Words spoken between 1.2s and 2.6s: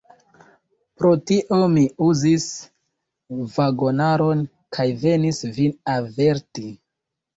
tio mi uzis